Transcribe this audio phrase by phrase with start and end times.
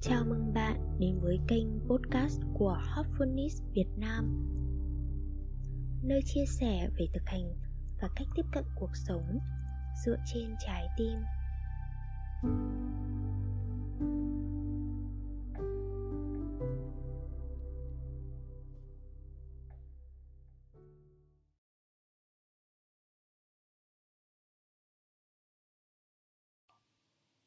[0.00, 4.46] Chào mừng bạn đến với kênh podcast của Hopfulness Việt Nam.
[6.02, 7.54] Nơi chia sẻ về thực hành
[8.00, 9.38] và cách tiếp cận cuộc sống
[10.04, 11.18] dựa trên trái tim.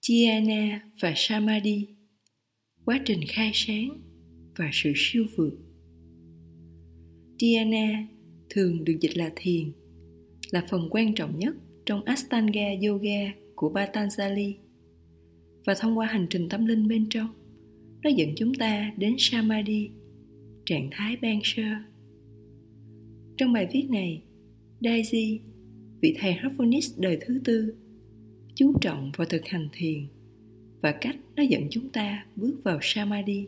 [0.08, 1.88] Dhyana và Samadhi.
[2.86, 4.02] Quá trình khai sáng
[4.58, 5.58] và sự siêu vượt.
[7.40, 8.08] Dhyana
[8.50, 9.72] thường được dịch là thiền,
[10.52, 14.54] là phần quan trọng nhất trong Ashtanga Yoga của Patanjali.
[15.66, 17.28] Và thông qua hành trình tâm linh bên trong,
[18.04, 19.90] nó dẫn chúng ta đến Samadhi,
[20.66, 21.64] trạng thái ban sơ.
[23.38, 24.24] Trong bài viết này
[24.82, 25.40] Daisy
[26.02, 27.76] vị thầy Harphonis đời thứ tư
[28.58, 30.08] chú trọng vào thực hành thiền
[30.82, 33.48] và cách nó dẫn chúng ta bước vào samadhi.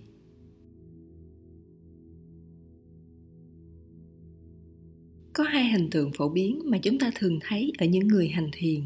[5.33, 8.49] Có hai hình tượng phổ biến mà chúng ta thường thấy ở những người hành
[8.53, 8.81] thiền.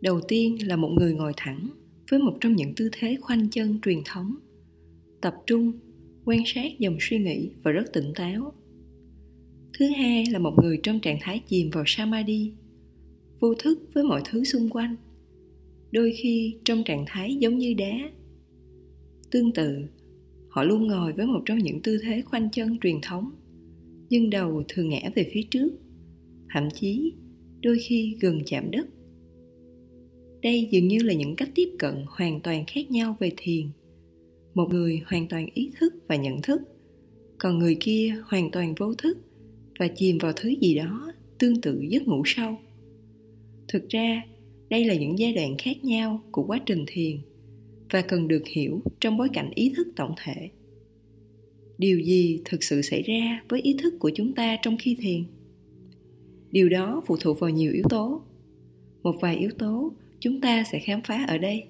[0.00, 1.68] Đầu tiên là một người ngồi thẳng
[2.10, 4.36] với một trong những tư thế khoanh chân truyền thống,
[5.20, 5.72] tập trung,
[6.24, 8.52] quan sát dòng suy nghĩ và rất tỉnh táo.
[9.78, 12.52] Thứ hai là một người trong trạng thái chìm vào samadhi,
[13.40, 14.96] vô thức với mọi thứ xung quanh
[15.90, 18.10] đôi khi trong trạng thái giống như đá.
[19.30, 19.78] Tương tự,
[20.48, 23.30] họ luôn ngồi với một trong những tư thế khoanh chân truyền thống,
[24.10, 25.68] nhưng đầu thường ngã về phía trước,
[26.54, 27.12] thậm chí
[27.62, 28.86] đôi khi gần chạm đất.
[30.42, 33.66] Đây dường như là những cách tiếp cận hoàn toàn khác nhau về thiền.
[34.54, 36.62] Một người hoàn toàn ý thức và nhận thức,
[37.38, 39.18] còn người kia hoàn toàn vô thức
[39.78, 42.58] và chìm vào thứ gì đó tương tự giấc ngủ sâu.
[43.68, 44.22] Thực ra
[44.68, 47.16] đây là những giai đoạn khác nhau của quá trình thiền
[47.90, 50.50] và cần được hiểu trong bối cảnh ý thức tổng thể.
[51.78, 55.24] Điều gì thực sự xảy ra với ý thức của chúng ta trong khi thiền?
[56.50, 58.22] Điều đó phụ thuộc vào nhiều yếu tố.
[59.02, 61.64] Một vài yếu tố chúng ta sẽ khám phá ở đây.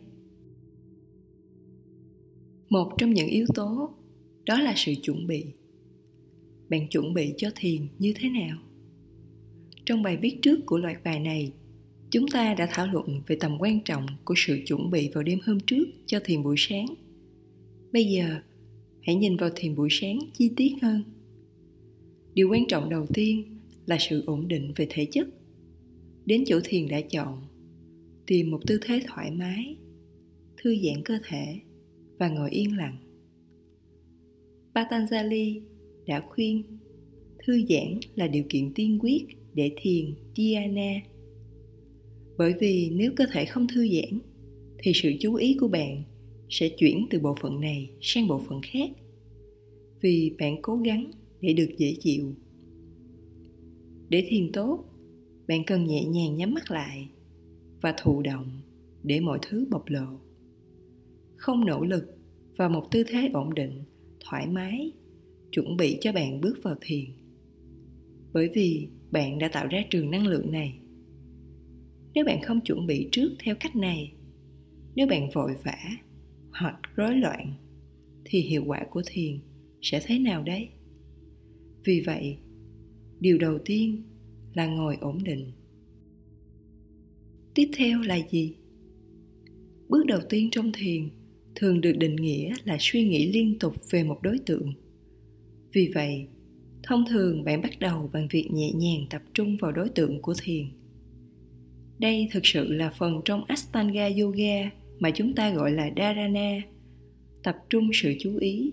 [2.69, 3.91] Một trong những yếu tố
[4.47, 5.45] đó là sự chuẩn bị.
[6.69, 8.59] Bạn chuẩn bị cho thiền như thế nào?
[9.87, 11.53] Trong bài viết trước của loạt bài này
[12.17, 15.39] chúng ta đã thảo luận về tầm quan trọng của sự chuẩn bị vào đêm
[15.47, 16.87] hôm trước cho thiền buổi sáng.
[17.93, 18.41] Bây giờ,
[19.03, 21.03] hãy nhìn vào thiền buổi sáng chi tiết hơn.
[22.35, 25.29] Điều quan trọng đầu tiên là sự ổn định về thể chất.
[26.27, 27.43] Đến chỗ thiền đã chọn,
[28.27, 29.77] tìm một tư thế thoải mái,
[30.63, 31.61] thư giãn cơ thể
[32.19, 32.97] và ngồi yên lặng.
[34.75, 35.61] Patanjali
[36.07, 36.63] đã khuyên,
[37.47, 41.01] thư giãn là điều kiện tiên quyết để thiền, dhyana
[42.39, 44.19] bởi vì nếu cơ thể không thư giãn,
[44.79, 46.03] thì sự chú ý của bạn
[46.49, 48.91] sẽ chuyển từ bộ phận này sang bộ phận khác.
[50.01, 51.11] Vì bạn cố gắng
[51.41, 52.35] để được dễ chịu.
[54.09, 54.85] Để thiền tốt,
[55.49, 57.09] bạn cần nhẹ nhàng nhắm mắt lại
[57.81, 58.61] và thụ động
[59.03, 60.21] để mọi thứ bộc lộ.
[61.37, 62.05] Không nỗ lực
[62.57, 63.83] vào một tư thế ổn định,
[64.21, 64.93] thoải mái,
[65.53, 67.05] chuẩn bị cho bạn bước vào thiền.
[68.33, 70.79] Bởi vì bạn đã tạo ra trường năng lượng này
[72.17, 74.13] nếu bạn không chuẩn bị trước theo cách này,
[74.95, 75.79] nếu bạn vội vã,
[76.51, 77.55] hoặc rối loạn,
[78.25, 79.39] thì hiệu quả của thiền
[79.83, 80.69] sẽ thế nào đấy?
[81.85, 82.39] Vì vậy,
[83.21, 84.03] điều đầu tiên
[84.55, 85.53] là ngồi ổn định.
[87.55, 88.55] Tiếp theo là gì?
[89.89, 91.09] Bước đầu tiên trong thiền
[91.55, 94.73] thường được định nghĩa là suy nghĩ liên tục về một đối tượng.
[95.73, 96.27] Vì vậy,
[96.83, 100.35] thông thường bạn bắt đầu bằng việc nhẹ nhàng tập trung vào đối tượng của
[100.43, 100.67] thiền
[101.99, 106.63] đây thực sự là phần trong Ashtanga Yoga mà chúng ta gọi là Dharana,
[107.43, 108.73] tập trung sự chú ý,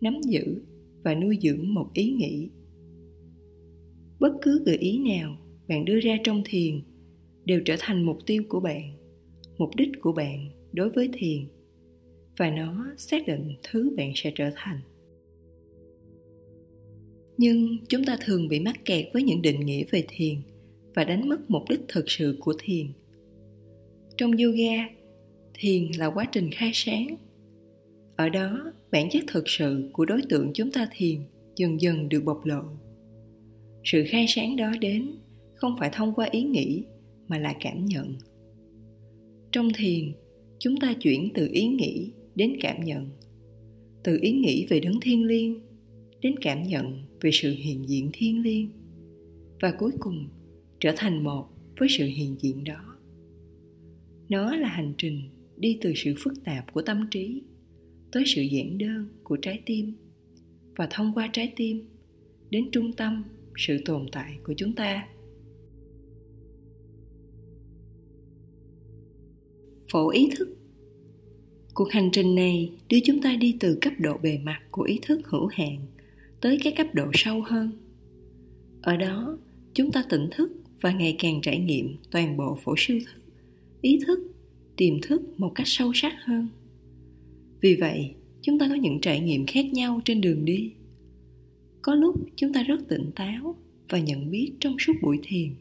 [0.00, 0.62] nắm giữ
[1.04, 2.50] và nuôi dưỡng một ý nghĩ.
[4.20, 5.36] Bất cứ gợi ý nào
[5.68, 6.80] bạn đưa ra trong thiền
[7.44, 8.96] đều trở thành mục tiêu của bạn,
[9.58, 11.48] mục đích của bạn đối với thiền
[12.36, 14.80] và nó xác định thứ bạn sẽ trở thành.
[17.38, 20.34] Nhưng chúng ta thường bị mắc kẹt với những định nghĩa về thiền–
[20.96, 22.86] và đánh mất mục đích thực sự của thiền.
[24.16, 24.88] Trong yoga,
[25.54, 27.16] thiền là quá trình khai sáng.
[28.16, 31.20] Ở đó, bản chất thực sự của đối tượng chúng ta thiền
[31.56, 32.62] dần dần được bộc lộ.
[33.84, 35.12] Sự khai sáng đó đến
[35.54, 36.84] không phải thông qua ý nghĩ,
[37.28, 38.14] mà là cảm nhận.
[39.52, 40.12] Trong thiền,
[40.58, 43.08] chúng ta chuyển từ ý nghĩ đến cảm nhận.
[44.04, 45.60] Từ ý nghĩ về đấng thiên liêng
[46.20, 48.70] đến cảm nhận về sự hiện diện thiên liêng.
[49.60, 50.28] Và cuối cùng
[50.86, 51.48] trở thành một
[51.78, 52.96] với sự hiện diện đó.
[54.28, 55.22] Nó là hành trình
[55.56, 57.42] đi từ sự phức tạp của tâm trí
[58.12, 59.92] tới sự giản đơn của trái tim
[60.76, 61.88] và thông qua trái tim
[62.50, 63.24] đến trung tâm
[63.56, 65.08] sự tồn tại của chúng ta.
[69.90, 70.48] Phổ ý thức.
[71.74, 75.00] Cuộc hành trình này đưa chúng ta đi từ cấp độ bề mặt của ý
[75.02, 75.78] thức hữu hạn
[76.40, 77.70] tới cái cấp độ sâu hơn.
[78.82, 79.38] Ở đó,
[79.74, 83.26] chúng ta tỉnh thức và ngày càng trải nghiệm toàn bộ phổ siêu thức
[83.86, 84.18] ý thức,
[84.76, 86.48] tiềm thức một cách sâu sắc hơn.
[87.60, 90.72] Vì vậy, chúng ta có những trải nghiệm khác nhau trên đường đi.
[91.82, 93.56] Có lúc chúng ta rất tỉnh táo
[93.88, 95.54] và nhận biết trong suốt buổi thiền,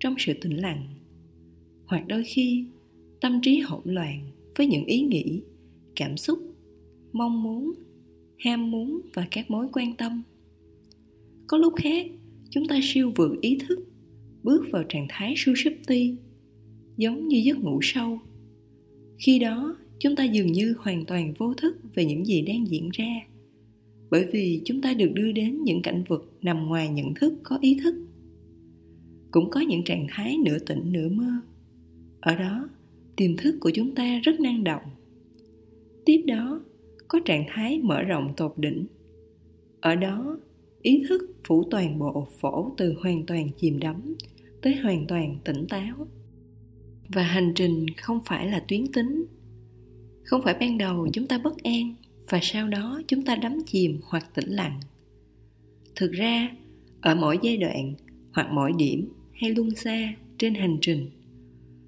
[0.00, 0.88] trong sự tĩnh lặng.
[1.86, 2.64] Hoặc đôi khi,
[3.20, 5.40] tâm trí hỗn loạn với những ý nghĩ,
[5.96, 6.38] cảm xúc,
[7.12, 7.74] mong muốn,
[8.38, 10.22] ham muốn và các mối quan tâm.
[11.46, 12.06] Có lúc khác,
[12.50, 13.87] chúng ta siêu vượt ý thức
[14.48, 16.14] bước vào trạng thái sushupti
[16.96, 18.18] giống như giấc ngủ sâu.
[19.18, 22.88] Khi đó, chúng ta dường như hoàn toàn vô thức về những gì đang diễn
[22.92, 23.20] ra,
[24.10, 27.58] bởi vì chúng ta được đưa đến những cảnh vật nằm ngoài nhận thức có
[27.60, 27.94] ý thức.
[29.30, 31.32] Cũng có những trạng thái nửa tỉnh nửa mơ.
[32.20, 32.68] Ở đó,
[33.16, 34.82] tiềm thức của chúng ta rất năng động.
[36.04, 36.60] Tiếp đó,
[37.08, 38.86] có trạng thái mở rộng tột đỉnh.
[39.80, 40.38] Ở đó,
[40.82, 44.14] ý thức phủ toàn bộ phổ từ hoàn toàn chìm đắm
[44.62, 46.06] tới hoàn toàn tỉnh táo.
[47.08, 49.26] Và hành trình không phải là tuyến tính.
[50.24, 51.94] Không phải ban đầu chúng ta bất an,
[52.30, 54.80] và sau đó chúng ta đắm chìm hoặc tĩnh lặng.
[55.96, 56.50] Thực ra,
[57.00, 57.94] ở mỗi giai đoạn
[58.32, 61.10] hoặc mỗi điểm hay luân xa trên hành trình,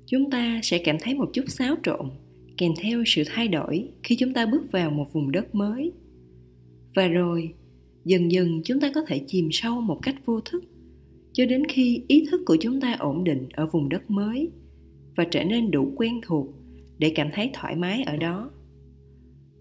[0.07, 2.11] chúng ta sẽ cảm thấy một chút xáo trộn
[2.57, 5.93] kèm theo sự thay đổi khi chúng ta bước vào một vùng đất mới.
[6.95, 7.55] Và rồi,
[8.05, 10.65] dần dần chúng ta có thể chìm sâu một cách vô thức
[11.33, 14.51] cho đến khi ý thức của chúng ta ổn định ở vùng đất mới
[15.17, 16.47] và trở nên đủ quen thuộc
[16.99, 18.51] để cảm thấy thoải mái ở đó.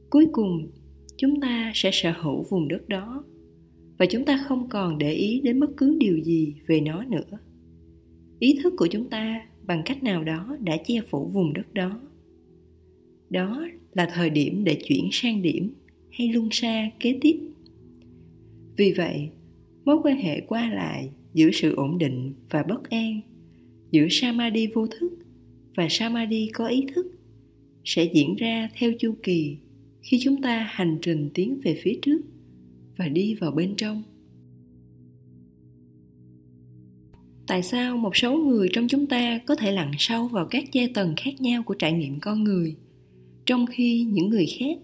[0.10, 0.72] Cuối cùng,
[1.18, 3.24] chúng ta sẽ sở hữu vùng đất đó
[3.98, 7.38] và chúng ta không còn để ý đến bất cứ điều gì về nó nữa.
[8.40, 12.02] Ý thức của chúng ta bằng cách nào đó đã che phủ vùng đất đó.
[13.30, 15.74] Đó là thời điểm để chuyển sang điểm
[16.12, 17.40] hay luân xa kế tiếp.
[18.78, 19.30] Vì vậy,
[19.86, 23.22] mối quan hệ qua lại giữa sự ổn định và bất an.
[23.92, 25.12] Giữa samadhi vô thức
[25.76, 27.06] và samadhi có ý thức
[27.86, 29.58] sẽ diễn ra theo chu kỳ
[30.02, 32.22] khi chúng ta hành trình tiến về phía trước
[32.98, 34.04] và đi vào bên trong.
[37.48, 40.88] Tại sao một số người trong chúng ta có thể lặn sâu vào các giai
[40.94, 42.76] tầng khác nhau của trải nghiệm con người,
[43.46, 44.78] trong khi những người khác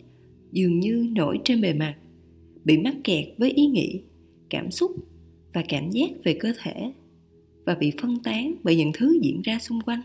[0.52, 1.96] dường như nổi trên bề mặt,
[2.64, 4.02] bị mắc kẹt với ý nghĩ,
[4.50, 4.92] cảm xúc
[5.56, 6.92] và cảm giác về cơ thể
[7.66, 10.02] và bị phân tán bởi những thứ diễn ra xung quanh.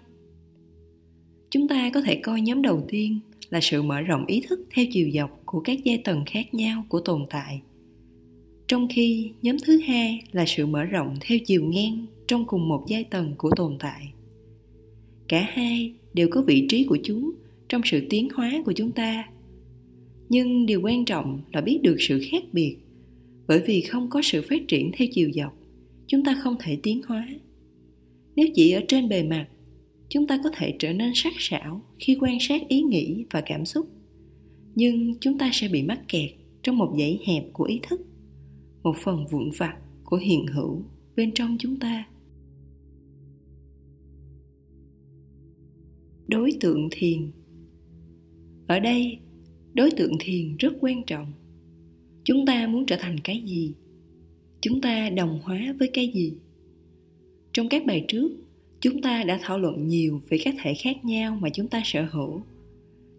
[1.50, 3.20] Chúng ta có thể coi nhóm đầu tiên
[3.50, 6.84] là sự mở rộng ý thức theo chiều dọc của các giai tầng khác nhau
[6.88, 7.62] của tồn tại,
[8.68, 12.84] trong khi nhóm thứ hai là sự mở rộng theo chiều ngang trong cùng một
[12.88, 14.12] giai tầng của tồn tại.
[15.28, 17.32] Cả hai đều có vị trí của chúng
[17.68, 19.28] trong sự tiến hóa của chúng ta,
[20.28, 22.76] nhưng điều quan trọng là biết được sự khác biệt
[23.50, 25.58] bởi vì không có sự phát triển theo chiều dọc,
[26.06, 27.28] chúng ta không thể tiến hóa.
[28.36, 29.48] Nếu chỉ ở trên bề mặt,
[30.08, 33.64] chúng ta có thể trở nên sắc sảo khi quan sát ý nghĩ và cảm
[33.64, 33.86] xúc.
[34.74, 36.30] Nhưng chúng ta sẽ bị mắc kẹt
[36.62, 38.00] trong một dãy hẹp của ý thức,
[38.82, 40.82] một phần vụn vặt của hiện hữu
[41.16, 42.08] bên trong chúng ta.
[46.28, 47.30] Đối tượng thiền.
[48.66, 49.18] Ở đây,
[49.74, 51.32] đối tượng thiền rất quan trọng
[52.24, 53.72] chúng ta muốn trở thành cái gì?
[54.60, 56.32] Chúng ta đồng hóa với cái gì?
[57.52, 58.32] Trong các bài trước,
[58.80, 62.06] chúng ta đã thảo luận nhiều về các thể khác nhau mà chúng ta sở
[62.10, 62.42] hữu.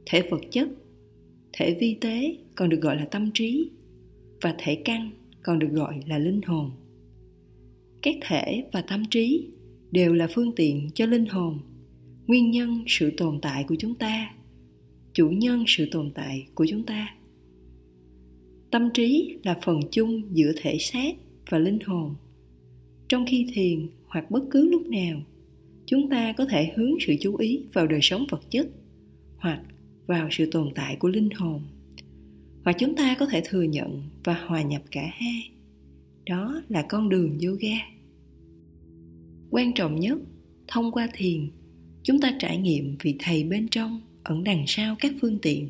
[0.05, 0.69] Thể vật chất,
[1.53, 3.69] thể vi tế còn được gọi là tâm trí
[4.41, 5.11] và thể căn
[5.43, 6.71] còn được gọi là linh hồn.
[8.01, 9.47] Các thể và tâm trí
[9.91, 11.59] đều là phương tiện cho linh hồn,
[12.27, 14.33] nguyên nhân sự tồn tại của chúng ta,
[15.13, 17.15] chủ nhân sự tồn tại của chúng ta
[18.71, 21.15] tâm trí là phần chung giữa thể xác
[21.49, 22.15] và linh hồn.
[23.09, 25.21] Trong khi thiền hoặc bất cứ lúc nào,
[25.85, 28.67] chúng ta có thể hướng sự chú ý vào đời sống vật chất
[29.37, 29.61] hoặc
[30.07, 31.61] vào sự tồn tại của linh hồn.
[32.63, 35.51] Hoặc chúng ta có thể thừa nhận và hòa nhập cả hai.
[36.25, 37.77] Đó là con đường yoga.
[39.49, 40.19] Quan trọng nhất,
[40.67, 41.49] thông qua thiền,
[42.03, 45.69] chúng ta trải nghiệm vị thầy bên trong ẩn đằng sau các phương tiện.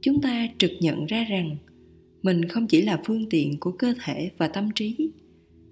[0.00, 1.56] Chúng ta trực nhận ra rằng
[2.22, 5.10] mình không chỉ là phương tiện của cơ thể và tâm trí,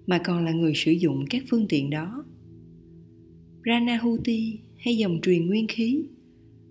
[0.07, 2.25] mà còn là người sử dụng các phương tiện đó.
[3.63, 6.03] Pranahuti hay dòng truyền nguyên khí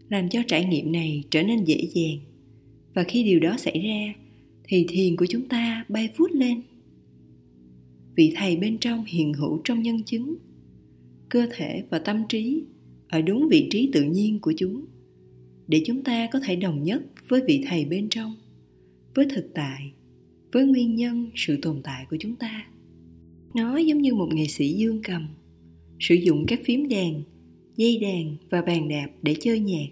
[0.09, 2.19] làm cho trải nghiệm này trở nên dễ dàng.
[2.95, 4.15] Và khi điều đó xảy ra,
[4.65, 6.63] thì thiền của chúng ta bay vút lên.
[8.17, 10.37] Vị thầy bên trong hiện hữu trong nhân chứng,
[11.29, 12.63] cơ thể và tâm trí
[13.09, 14.85] ở đúng vị trí tự nhiên của chúng,
[15.69, 18.35] để chúng ta có thể đồng nhất với vị thầy bên trong
[19.15, 19.93] với thực tại,
[20.53, 22.67] với nguyên nhân, sự tồn tại của chúng ta.
[23.55, 25.29] Nó giống như một nghệ sĩ dương cầm,
[26.01, 27.23] sử dụng các phím đàn
[27.77, 29.87] dây đàn và bàn đạp để chơi nhạc.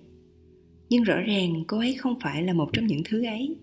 [0.91, 3.57] Nhưng rõ ràng cô ấy không phải là một trong những thứ ấy.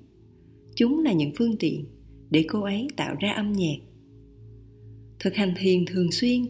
[0.76, 1.86] Chúng là những phương tiện
[2.30, 3.78] để cô ấy tạo ra âm nhạc.
[5.20, 6.46] Thực hành thiền thường xuyên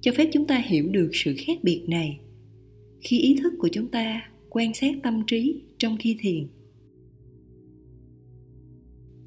[0.00, 2.20] cho phép chúng ta hiểu được sự khác biệt này.
[3.00, 6.46] Khi ý thức của chúng ta quan sát tâm trí trong khi thiền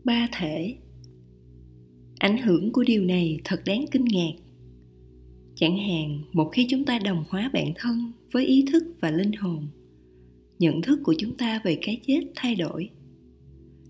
[0.04, 0.76] ba thể.
[2.20, 4.34] Ảnh hưởng của điều này thật đáng kinh ngạc.
[5.56, 9.32] Chẳng hạn, một khi chúng ta đồng hóa bản thân với ý thức và linh
[9.32, 9.68] hồn,
[10.60, 12.90] nhận thức của chúng ta về cái chết thay đổi.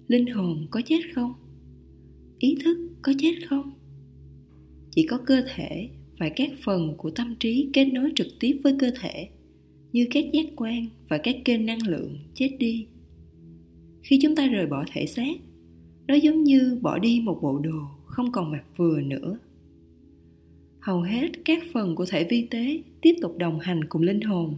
[0.07, 1.33] Linh hồn có chết không?
[2.39, 3.71] Ý thức có chết không?
[4.91, 5.89] Chỉ có cơ thể
[6.19, 9.29] và các phần của tâm trí kết nối trực tiếp với cơ thể,
[9.91, 12.85] như các giác quan và các kênh năng lượng chết đi.
[14.03, 15.37] Khi chúng ta rời bỏ thể xác
[16.07, 19.37] nó giống như bỏ đi một bộ đồ không còn mặc vừa nữa.
[20.79, 24.57] Hầu hết các phần của thể vi tế tiếp tục đồng hành cùng linh hồn.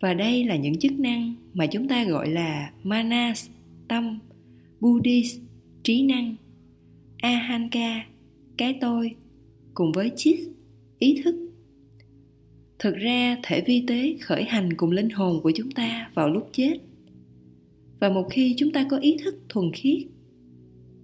[0.00, 3.48] Và đây là những chức năng mà chúng ta gọi là manas,
[3.88, 4.18] tâm,
[4.80, 5.40] buddhist,
[5.82, 6.36] trí năng,
[7.18, 8.06] ahanka,
[8.56, 9.10] cái tôi,
[9.74, 10.40] cùng với chit
[10.98, 11.36] ý thức.
[12.78, 16.48] Thực ra, thể vi tế khởi hành cùng linh hồn của chúng ta vào lúc
[16.52, 16.78] chết.
[18.00, 20.02] Và một khi chúng ta có ý thức thuần khiết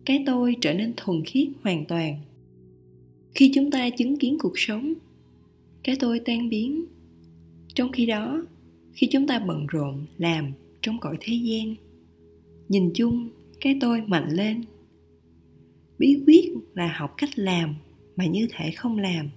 [0.09, 2.21] cái tôi trở nên thuần khiết hoàn toàn.
[3.35, 4.95] Khi chúng ta chứng kiến cuộc sống,
[5.85, 6.85] cái tôi tan biến.
[7.75, 8.45] Trong khi đó,
[8.93, 11.75] khi chúng ta bận rộn làm trong cõi thế gian,
[12.69, 13.29] nhìn chung
[13.61, 14.65] cái tôi mạnh lên.
[15.99, 17.75] Bí quyết là học cách làm
[18.17, 19.29] mà như thể không làm,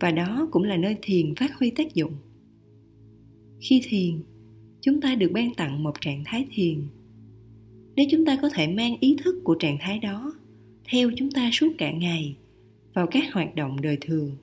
[0.00, 2.12] và đó cũng là nơi thiền phát huy tác dụng.
[3.60, 4.22] Khi thiền,
[4.80, 6.80] chúng ta được ban tặng một trạng thái thiền
[7.96, 10.34] nếu chúng ta có thể mang ý thức của trạng thái đó
[10.84, 12.36] theo chúng ta suốt cả ngày
[12.94, 14.36] vào các hoạt động đời thường.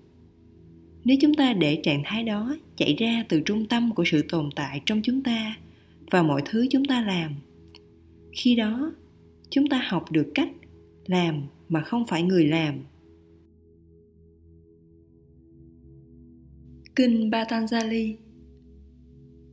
[1.04, 4.50] Nếu chúng ta để trạng thái đó chạy ra từ trung tâm của sự tồn
[4.56, 5.58] tại trong chúng ta
[6.12, 7.36] và mọi thứ chúng ta làm,
[8.32, 8.94] khi đó
[9.50, 10.50] chúng ta học được cách
[11.06, 12.76] làm mà không phải người làm.
[16.96, 18.16] Kinh patanjali.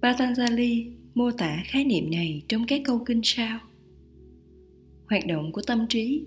[0.01, 3.59] Patanjali mô tả khái niệm này trong các câu kinh sau
[5.09, 6.27] hoạt động của tâm trí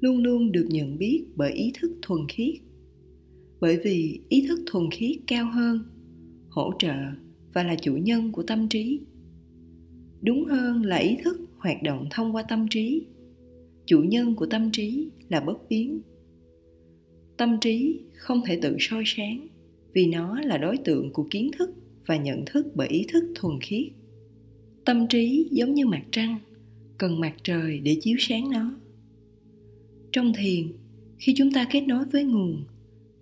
[0.00, 2.54] luôn luôn được nhận biết bởi ý thức thuần khiết.
[3.60, 5.82] Bởi vì ý thức thuần khiết cao hơn,
[6.48, 6.94] hỗ trợ
[7.54, 9.00] và là chủ nhân của tâm trí.
[10.22, 13.06] Đúng hơn là ý thức hoạt động thông qua tâm trí.
[13.86, 16.00] Chủ nhân của tâm trí là bất biến.
[17.36, 19.48] Tâm trí không thể tự soi sáng
[19.92, 21.70] vì nó là đối tượng của kiến thức
[22.06, 23.86] và nhận thức bởi ý thức thuần khiết.
[24.84, 26.38] Tâm trí giống như mặt trăng
[26.98, 28.74] cần mặt trời để chiếu sáng nó.
[30.12, 30.72] Trong thiền,
[31.18, 32.64] khi chúng ta kết nối với nguồn,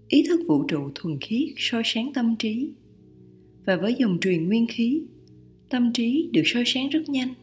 [0.08, 2.68] ý thức vũ trụ thuần khiết soi sáng tâm trí.
[3.64, 5.02] Và với dòng truyền nguyên khí,
[5.70, 7.34] tâm trí được soi sáng rất nhanh.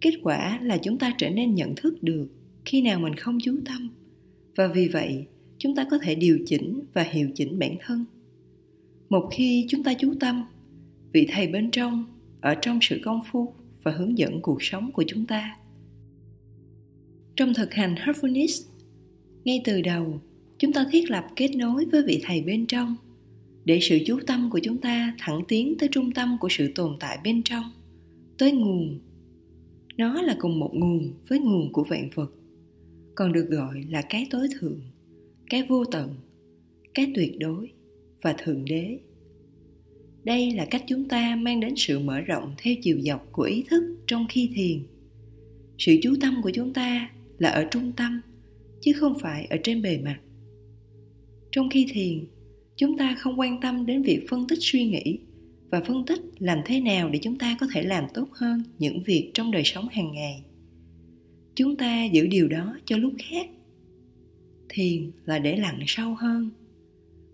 [0.00, 2.26] Kết quả là chúng ta trở nên nhận thức được
[2.64, 3.90] khi nào mình không chú tâm,
[4.56, 5.26] và vì vậy,
[5.58, 8.04] chúng ta có thể điều chỉnh và hiệu chỉnh bản thân.
[9.08, 10.44] Một khi chúng ta chú tâm,
[11.12, 12.04] vị thầy bên trong,
[12.40, 15.56] ở trong sự công phu và hướng dẫn cuộc sống của chúng ta
[17.40, 18.68] trong thực hành Heartfulness,
[19.44, 20.20] ngay từ đầu,
[20.58, 22.96] chúng ta thiết lập kết nối với vị thầy bên trong
[23.64, 26.96] để sự chú tâm của chúng ta thẳng tiến tới trung tâm của sự tồn
[27.00, 27.64] tại bên trong,
[28.38, 28.98] tới nguồn.
[29.96, 32.32] Nó là cùng một nguồn với nguồn của vạn vật,
[33.14, 34.80] còn được gọi là cái tối thượng,
[35.50, 36.14] cái vô tận,
[36.94, 37.70] cái tuyệt đối
[38.22, 38.98] và thượng đế.
[40.24, 43.64] Đây là cách chúng ta mang đến sự mở rộng theo chiều dọc của ý
[43.70, 44.82] thức trong khi thiền.
[45.78, 48.20] Sự chú tâm của chúng ta là ở trung tâm,
[48.80, 50.20] chứ không phải ở trên bề mặt.
[51.52, 52.24] Trong khi thiền,
[52.76, 55.18] chúng ta không quan tâm đến việc phân tích suy nghĩ
[55.70, 59.02] và phân tích làm thế nào để chúng ta có thể làm tốt hơn những
[59.02, 60.42] việc trong đời sống hàng ngày.
[61.54, 63.48] Chúng ta giữ điều đó cho lúc khác.
[64.68, 66.50] Thiền là để lặng sâu hơn,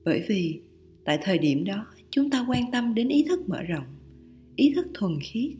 [0.05, 0.61] bởi vì
[1.05, 3.85] tại thời điểm đó chúng ta quan tâm đến ý thức mở rộng,
[4.57, 5.51] ý thức thuần khiết,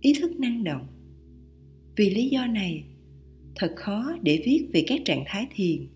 [0.00, 0.86] ý thức năng động.
[1.96, 2.84] Vì lý do này,
[3.54, 5.86] thật khó để viết về các trạng thái thiền.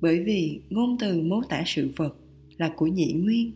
[0.00, 2.16] Bởi vì ngôn từ mô tả sự vật
[2.56, 3.52] là của nhị nguyên,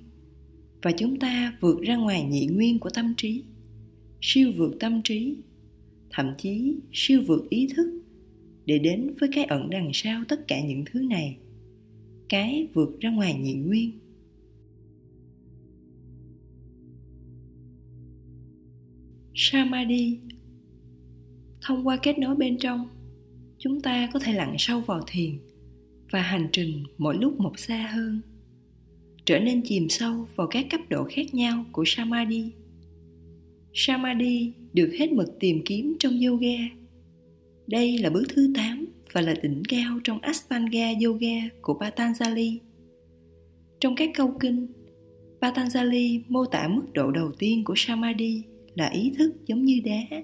[0.82, 3.42] và chúng ta vượt ra ngoài nhị nguyên của tâm trí,
[4.20, 5.36] siêu vượt tâm trí,
[6.10, 8.02] thậm chí siêu vượt ý thức
[8.66, 11.36] để đến với cái ẩn đằng sau tất cả những thứ này.
[12.28, 13.90] Cái vượt ra ngoài nhị nguyên.
[19.34, 20.18] Samadhi.
[21.60, 22.88] Thông qua kết nối bên trong
[23.58, 25.38] chúng ta có thể lặn sâu vào thiền
[26.10, 28.20] và hành trình mỗi lúc một xa hơn
[29.24, 32.52] trở nên chìm sâu vào các cấp độ khác nhau của samadhi.
[33.74, 36.58] Samadhi được hết mực tìm kiếm trong yoga.
[37.66, 42.58] Đây là bước thứ 8 và là đỉnh cao trong Ashtanga Yoga của Patanjali.
[43.80, 44.66] Trong các câu kinh,
[45.40, 48.42] Patanjali mô tả mức độ đầu tiên của Samadhi
[48.74, 50.22] là ý thức giống như đá.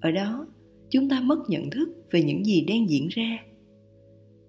[0.00, 0.46] Ở đó,
[0.90, 3.38] chúng ta mất nhận thức về những gì đang diễn ra.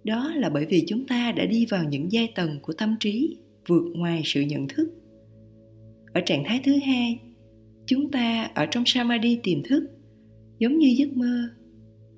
[0.04, 3.38] Đó là bởi vì chúng ta đã đi vào những giai tầng của tâm trí
[3.68, 4.90] vượt ngoài sự nhận thức.
[6.14, 7.20] Ở trạng thái thứ hai,
[7.86, 9.90] chúng ta ở trong Samadhi tiềm thức,
[10.60, 11.50] giống như giấc mơ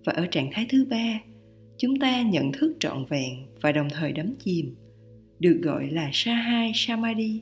[0.05, 1.21] và ở trạng thái thứ ba
[1.81, 4.75] chúng ta nhận thức trọn vẹn và đồng thời đắm chìm
[5.39, 7.41] được gọi là Sahai Samadhi.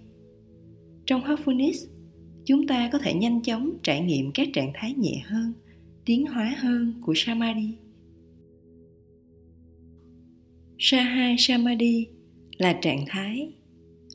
[1.05, 1.87] Trong Mindfulness,
[2.49, 5.53] chúng ta có thể nhanh chóng trải nghiệm các trạng thái nhẹ hơn,
[6.05, 7.73] tiến hóa hơn của Samadhi.
[10.79, 12.07] saha Samadhi
[12.57, 13.53] là trạng thái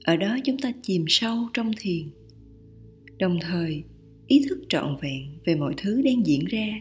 [0.05, 2.07] ở đó chúng ta chìm sâu trong thiền
[3.19, 3.83] đồng thời
[4.27, 6.81] ý thức trọn vẹn về mọi thứ đang diễn ra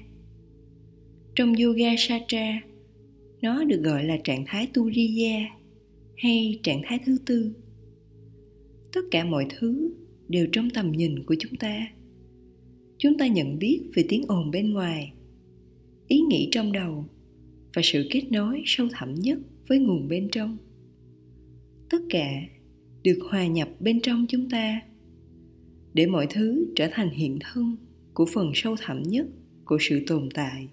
[1.36, 2.62] trong yoga satra,
[3.42, 5.50] nó được gọi là trạng thái turiya
[6.18, 7.54] hay trạng thái thứ tư.
[8.94, 9.94] Tất cả mọi thứ
[10.27, 11.88] đều trong tầm nhìn của chúng ta.
[12.98, 15.13] Chúng ta nhận biết về tiếng ồn bên ngoài,
[16.08, 17.06] ý nghĩ trong đầu
[17.74, 20.58] và sự kết nối sâu thẳm nhất với nguồn bên trong.
[21.89, 22.42] Tất cả
[23.03, 24.82] được hòa nhập bên trong chúng ta
[25.94, 27.76] để mọi thứ trở thành hiện thân
[28.13, 29.28] của phần sâu thẳm nhất
[29.65, 30.67] của sự tồn tại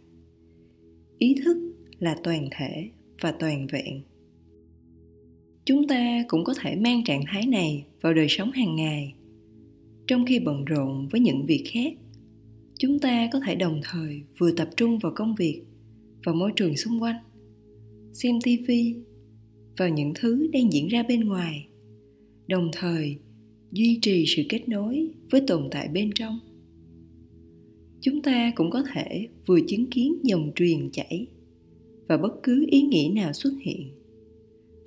[1.19, 1.57] ý thức
[1.99, 4.03] là toàn thể và toàn vẹn
[5.65, 9.15] chúng ta cũng có thể mang trạng thái này vào đời sống hàng ngày
[10.11, 11.95] trong khi bận rộn với những việc khác,
[12.79, 15.63] chúng ta có thể đồng thời vừa tập trung vào công việc
[16.25, 17.17] và môi trường xung quanh,
[18.13, 18.95] xem tivi
[19.77, 21.67] vào những thứ đang diễn ra bên ngoài,
[22.47, 23.17] đồng thời
[23.73, 26.39] duy trì sự kết nối với tồn tại bên trong.
[28.01, 31.27] Chúng ta cũng có thể vừa chứng kiến dòng truyền chảy
[32.09, 33.91] và bất cứ ý nghĩ nào xuất hiện,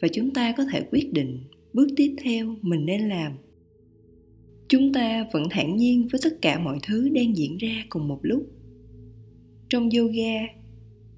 [0.01, 1.39] và chúng ta có thể quyết định
[1.73, 3.31] bước tiếp theo mình nên làm
[4.67, 8.19] chúng ta vẫn thản nhiên với tất cả mọi thứ đang diễn ra cùng một
[8.21, 8.52] lúc.
[9.69, 10.47] Trong yoga,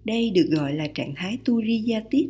[0.06, 2.30] đây được gọi là trạng thái turiyatit.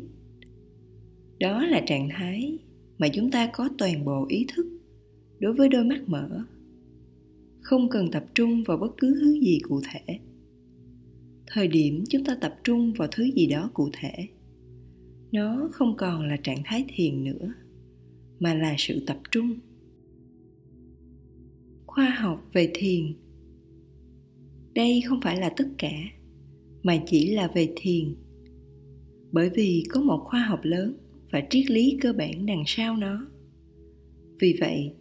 [1.40, 2.58] Đó là trạng thái
[2.98, 4.68] mà chúng ta có toàn bộ ý thức
[5.40, 6.44] đối với đôi mắt mở.
[7.62, 10.20] Không cần tập trung vào bất cứ thứ gì cụ thể.
[11.48, 14.28] Thời điểm chúng ta tập trung vào thứ gì đó cụ thể,
[15.32, 17.54] nó không còn là trạng thái thiền nữa,
[18.40, 19.54] mà là sự tập trung
[21.96, 23.14] khoa học về thiền
[24.74, 25.94] đây không phải là tất cả
[26.84, 28.16] mà chỉ là về thiền
[29.32, 30.98] bởi vì có một khoa học lớn
[31.32, 33.28] và triết lý cơ bản đằng sau nó
[34.40, 34.92] vì vậy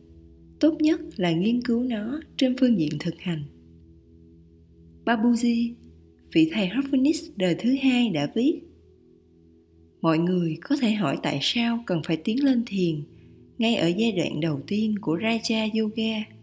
[0.61, 3.45] tốt nhất là nghiên cứu nó trên phương diện thực hành.
[5.05, 5.73] Babuji,
[6.33, 8.61] vị thầy Harphonis đời thứ hai đã viết
[10.01, 13.03] Mọi người có thể hỏi tại sao cần phải tiến lên thiền
[13.59, 16.34] ngay ở giai đoạn đầu tiên của Raja Yoga.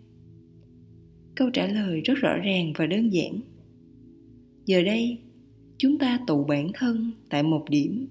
[1.36, 3.40] Câu trả lời rất rõ ràng và đơn giản.
[4.66, 5.18] Giờ đây,
[5.78, 8.08] chúng ta tụ bản thân tại một điểm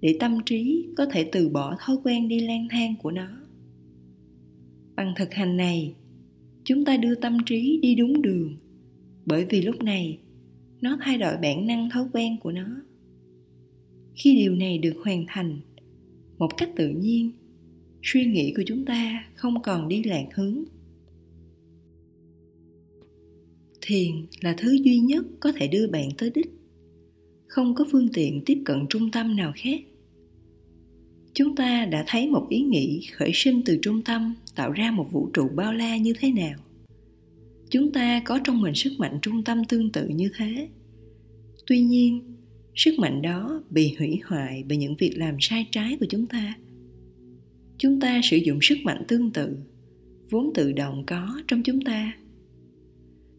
[0.00, 3.28] để tâm trí có thể từ bỏ thói quen đi lang thang của nó.
[4.96, 5.94] Bằng thực hành này
[6.64, 8.56] chúng ta đưa tâm trí đi đúng đường
[9.26, 10.18] bởi vì lúc này
[10.80, 12.66] nó thay đổi bản năng thói quen của nó.
[14.14, 15.60] Khi điều này được hoàn thành
[16.38, 17.30] một cách tự nhiên
[18.02, 20.64] suy nghĩ của chúng ta không còn đi lạc hướng
[23.82, 26.50] thiền là thứ duy nhất có thể đưa bạn tới đích.
[27.46, 29.80] Không có phương tiện tiếp cận trung tâm nào khác.
[31.34, 35.08] Chúng ta đã thấy một ý nghĩ khởi sinh từ trung tâm tạo ra một
[35.12, 36.58] vũ trụ bao la như thế nào.
[37.70, 40.68] Chúng ta có trong mình sức mạnh trung tâm tương tự như thế.
[41.66, 42.36] Tuy nhiên,
[42.74, 46.54] sức mạnh đó bị hủy hoại bởi những việc làm sai trái của chúng ta.
[47.78, 49.58] Chúng ta sử dụng sức mạnh tương tự,
[50.30, 52.12] vốn tự động có trong chúng ta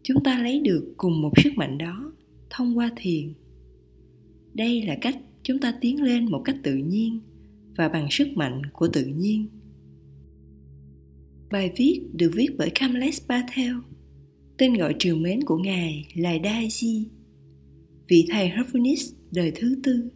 [0.04, 2.12] chúng ta lấy được cùng một sức mạnh đó
[2.50, 3.32] thông qua thiền
[4.54, 7.20] đây là cách chúng ta tiến lên một cách tự nhiên
[7.76, 9.46] và bằng sức mạnh của tự nhiên
[11.54, 13.74] Bài viết được viết bởi Kamlesh Patel.
[14.56, 17.04] Tên gọi triều mến của ngài là Daiji,
[18.08, 20.10] vị thầy Harphonis đời thứ tư